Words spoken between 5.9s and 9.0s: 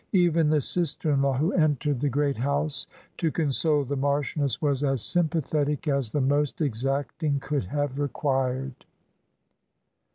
the most exacting could have required.